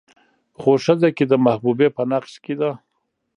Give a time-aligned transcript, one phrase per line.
[0.59, 2.71] خو ښځه که د محبوبې په نقش کې ده